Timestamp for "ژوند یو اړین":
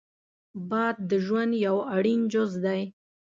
1.25-2.21